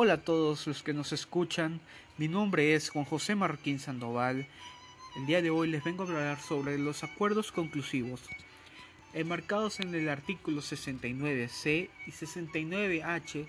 [0.00, 1.80] Hola a todos los que nos escuchan,
[2.18, 4.46] mi nombre es Juan José Marquín Sandoval.
[5.16, 8.20] El día de hoy les vengo a hablar sobre los acuerdos conclusivos,
[9.12, 13.44] enmarcados en el artículo 69C y 69H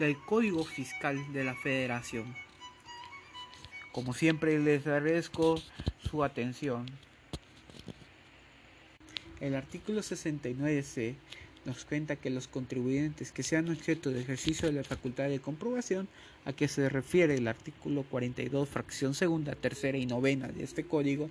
[0.00, 2.34] del Código Fiscal de la Federación.
[3.92, 5.62] Como siempre les agradezco
[6.10, 6.86] su atención.
[9.38, 11.14] El artículo 69C
[11.64, 16.08] nos cuenta que los contribuyentes que sean objeto de ejercicio de la facultad de comprobación
[16.44, 21.30] a que se refiere el artículo 42 fracción segunda, tercera y novena de este código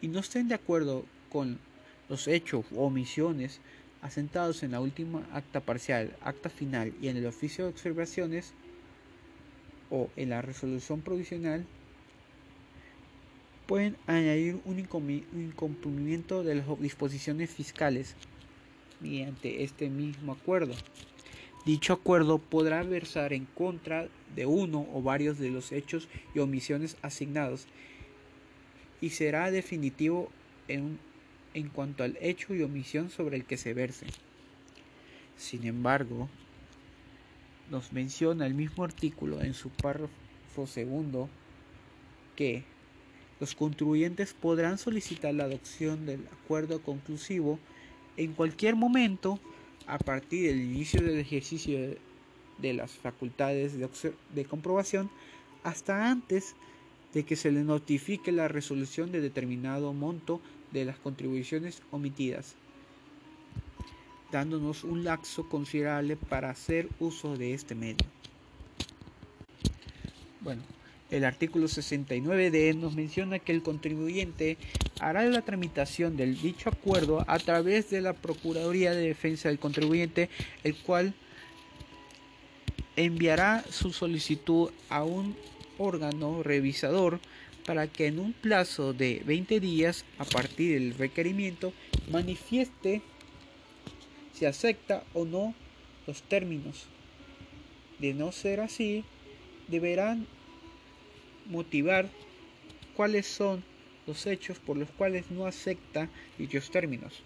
[0.00, 1.58] y no estén de acuerdo con
[2.08, 3.60] los hechos o omisiones
[4.02, 8.52] asentados en la última acta parcial, acta final y en el oficio de observaciones
[9.90, 11.66] o en la resolución provisional
[13.66, 18.16] pueden añadir un incumplimiento de las disposiciones fiscales
[19.02, 20.74] mediante este mismo acuerdo.
[21.64, 26.96] Dicho acuerdo podrá versar en contra de uno o varios de los hechos y omisiones
[27.02, 27.66] asignados
[29.00, 30.30] y será definitivo
[30.68, 30.98] en,
[31.54, 34.06] en cuanto al hecho y omisión sobre el que se verse.
[35.36, 36.28] Sin embargo,
[37.70, 41.28] nos menciona el mismo artículo en su párrafo segundo
[42.36, 42.64] que
[43.40, 47.58] los contribuyentes podrán solicitar la adopción del acuerdo conclusivo
[48.16, 49.38] en cualquier momento
[49.86, 51.96] a partir del inicio del ejercicio
[52.58, 55.10] de las facultades de, comprobación
[55.64, 56.54] hasta antes
[57.14, 60.40] de que se le notifique la resolución de determinado monto
[60.72, 62.54] de las contribuciones omitidas,
[64.30, 68.06] dándonos un laxo considerable para hacer uso de este medio.
[70.40, 70.62] Bueno,
[71.10, 74.56] el artículo 69D nos menciona que el contribuyente
[75.02, 80.30] hará la tramitación del dicho acuerdo a través de la Procuraduría de Defensa del Contribuyente,
[80.62, 81.12] el cual
[82.94, 85.36] enviará su solicitud a un
[85.78, 87.18] órgano revisador
[87.66, 91.72] para que en un plazo de 20 días a partir del requerimiento
[92.10, 93.02] manifieste
[94.32, 95.54] si acepta o no
[96.06, 96.86] los términos.
[97.98, 99.04] De no ser así,
[99.68, 100.26] deberán
[101.46, 102.08] motivar
[102.94, 103.64] cuáles son
[104.06, 106.08] los hechos por los cuales no acepta
[106.38, 107.22] dichos términos.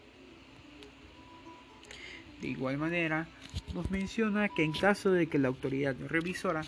[2.41, 3.28] De igual manera,
[3.75, 6.62] nos menciona que en caso de que la autoridad revisora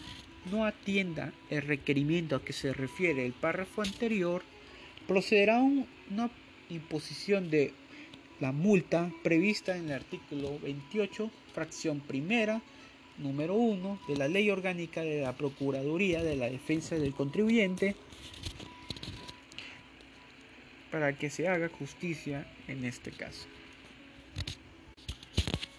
[0.50, 4.42] no atienda el requerimiento a que se refiere el párrafo anterior,
[5.06, 6.30] procederá una
[6.70, 7.72] imposición de
[8.40, 12.62] la multa prevista en el artículo 28, fracción primera,
[13.18, 17.96] número 1 de la Ley Orgánica de la Procuraduría de la Defensa del Contribuyente
[20.90, 23.46] para que se haga justicia en este caso.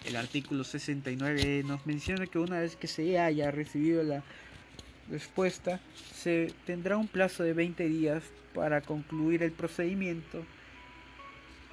[0.04, 4.22] El artículo 69 nos menciona que una vez que se haya recibido la
[5.10, 5.80] respuesta,
[6.14, 10.44] se tendrá un plazo de 20 días para concluir el procedimiento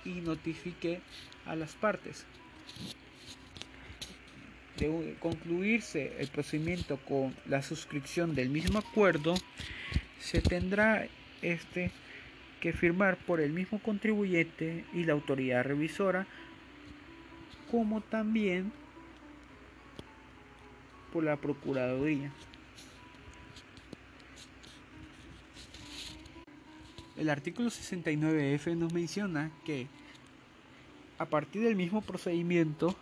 [0.06, 1.02] y notifique
[1.46, 2.26] a las partes.
[4.78, 9.36] De concluirse el procedimiento con la suscripción del mismo acuerdo,
[10.20, 11.08] se tendrá
[11.42, 11.92] este
[12.60, 16.28] que firmar por el mismo contribuyente y la autoridad revisora,
[17.70, 18.72] como también
[21.12, 22.32] por la Procuraduría.
[27.16, 29.88] El artículo 69F nos menciona que
[31.18, 32.96] a partir del mismo procedimiento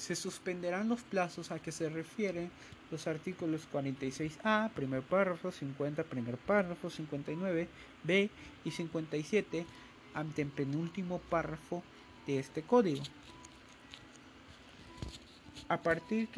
[0.00, 2.50] se suspenderán los plazos a que se refieren
[2.90, 7.68] los artículos 46A, primer párrafo, 50, primer párrafo, 59,
[8.02, 8.30] B
[8.64, 9.66] y 57,
[10.14, 11.82] ante el penúltimo párrafo
[12.26, 13.02] de este código.
[15.68, 16.28] A partir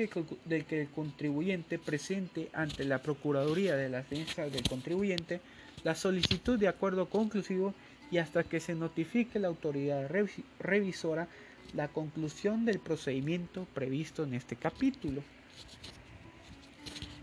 [0.44, 5.40] de que el contribuyente presente ante la Procuraduría de la Defensa del Contribuyente
[5.84, 7.74] la solicitud de acuerdo conclusivo
[8.10, 10.10] y hasta que se notifique la autoridad
[10.58, 11.28] revisora
[11.74, 15.22] la conclusión del procedimiento previsto en este capítulo.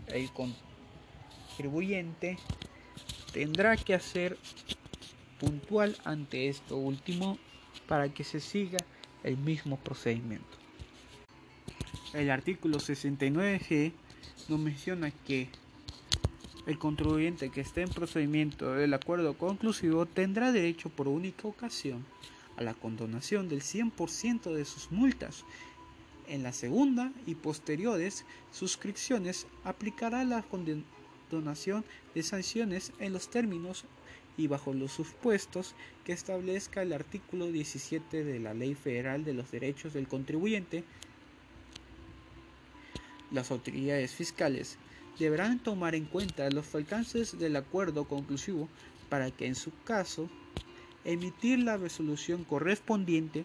[0.08, 2.36] El contribuyente
[3.32, 4.36] tendrá que hacer
[5.38, 7.38] puntual ante esto último
[7.86, 8.78] para que se siga
[9.22, 10.58] el mismo procedimiento.
[12.12, 13.92] El artículo 69G
[14.48, 15.48] nos menciona que
[16.66, 22.04] el contribuyente que esté en procedimiento del acuerdo conclusivo tendrá derecho por única ocasión
[22.60, 25.44] a la condonación del 100% de sus multas.
[26.28, 31.84] En la segunda y posteriores suscripciones aplicará la condonación
[32.14, 33.84] de sanciones en los términos
[34.36, 35.74] y bajo los supuestos
[36.04, 40.84] que establezca el artículo 17 de la Ley Federal de los Derechos del Contribuyente.
[43.32, 44.76] Las autoridades fiscales
[45.18, 48.68] deberán tomar en cuenta los alcances del acuerdo conclusivo
[49.08, 50.28] para que en su caso
[51.04, 53.44] emitir la resolución correspondiente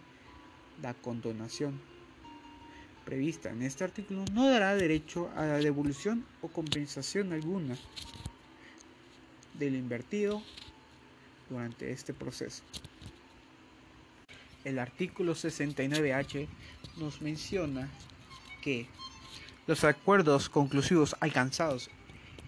[0.82, 1.80] la condonación
[3.06, 7.78] prevista en este artículo no dará derecho a la devolución o compensación alguna
[9.54, 10.42] del invertido
[11.50, 12.64] durante este proceso.
[14.64, 16.48] El artículo 69H
[16.98, 17.90] nos menciona
[18.62, 18.88] que
[19.68, 21.92] los acuerdos conclusivos alcanzados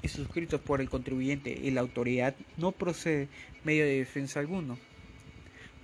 [0.01, 3.29] y suscritos por el contribuyente y la autoridad no procede
[3.63, 4.77] medio de defensa alguno.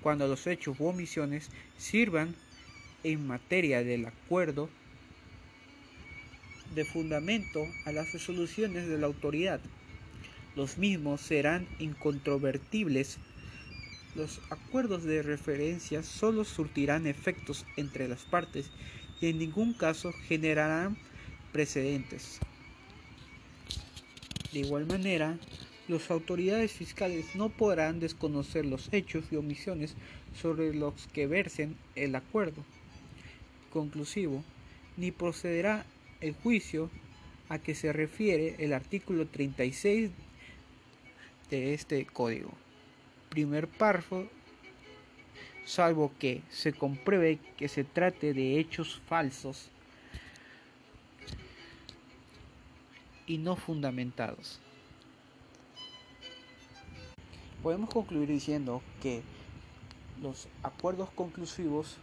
[0.03, 2.35] Cuando los hechos u omisiones sirvan
[3.03, 4.69] en materia del acuerdo
[6.75, 9.61] de fundamento a las resoluciones de la autoridad.
[10.55, 13.17] Los mismos serán incontrovertibles.
[14.15, 18.69] Los acuerdos de referencia solo surtirán efectos entre las partes
[19.21, 20.97] y en ningún caso generarán
[21.53, 22.39] precedentes.
[24.51, 25.39] De igual manera,
[25.87, 29.95] las autoridades fiscales no podrán desconocer los hechos y omisiones
[30.33, 32.63] sobre los que versen el acuerdo
[33.71, 34.43] conclusivo,
[34.95, 35.85] ni procederá
[36.21, 36.89] el juicio
[37.49, 40.11] a que se refiere el artículo 36
[41.49, 42.51] de este código.
[43.29, 44.27] Primer párrafo,
[45.65, 49.69] salvo que se compruebe que se trate de hechos falsos
[53.27, 54.62] y no fundamentados.
[57.63, 59.23] Podemos concluir diciendo que
[60.21, 61.95] los acuerdos conclusivos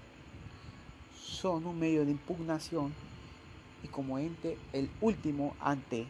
[1.13, 2.95] son un medio de impugnación
[3.83, 6.07] y como ente el último ante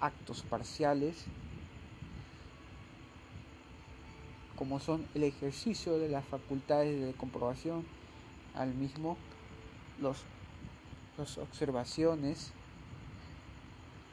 [0.00, 1.26] actos parciales
[4.56, 7.84] como son el ejercicio de las facultades de comprobación
[8.54, 9.18] al mismo
[10.00, 12.52] las observaciones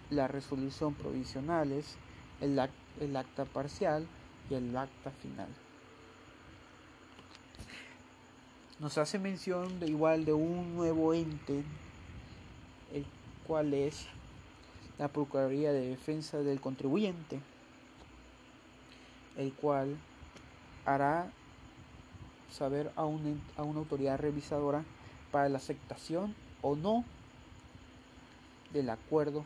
[0.10, 1.96] la resolución provisionales
[2.42, 2.60] el,
[3.00, 4.06] el acta parcial
[4.50, 5.50] y el acta final
[8.80, 11.64] nos hace mención de igual de un nuevo ente,
[12.94, 13.06] el
[13.48, 14.08] cual es
[14.98, 17.40] la Procuraduría de Defensa del Contribuyente,
[19.38, 19.96] el cual
[20.86, 21.32] hará
[22.52, 24.84] saber a, a una autoridad revisadora
[25.32, 27.06] para la aceptación o no
[28.74, 29.46] del acuerdo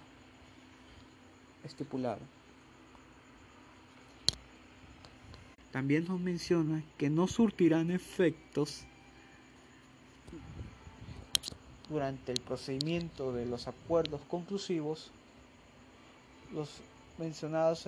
[1.63, 2.38] estipulado.
[5.71, 8.83] También nos menciona que no surtirán efectos
[11.89, 15.12] durante el procedimiento de los acuerdos conclusivos,
[16.54, 16.81] los
[17.18, 17.88] mencionados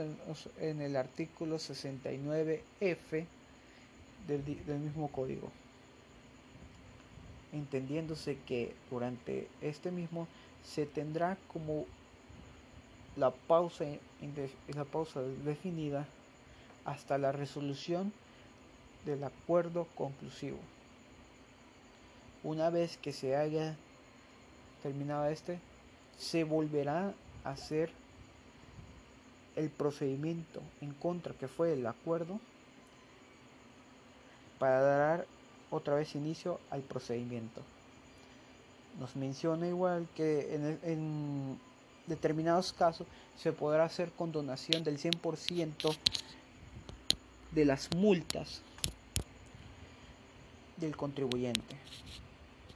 [0.60, 3.26] en, el artículo 69F
[4.28, 5.50] del, del mismo código,
[7.54, 10.28] entendiéndose que durante este mismo
[10.64, 11.86] se tendrá como
[13.16, 13.86] la pausa,
[14.74, 16.08] la pausa definida
[16.86, 18.14] hasta la resolución
[19.06, 20.60] del acuerdo conclusivo.
[22.44, 23.76] Una vez que se haya
[24.82, 25.60] terminado este,
[26.18, 27.14] se volverá
[27.44, 27.92] a hacer
[29.56, 32.40] el procedimiento en contra que fue el acuerdo
[34.60, 35.26] para dar
[35.72, 37.62] otra vez inicio al procedimiento.
[39.00, 41.60] Nos menciona igual que en,
[42.08, 43.08] determinados casos
[43.38, 45.96] se podrá hacer condonación del 100%
[47.52, 48.62] de las multas
[50.78, 51.76] del contribuyente.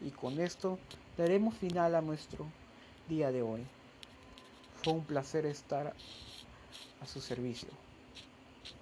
[0.02, 0.78] Y con esto
[1.18, 2.46] daremos final a nuestro
[3.08, 3.62] día de hoy.
[4.84, 5.94] Fue un placer estar
[7.02, 7.70] a su servicio.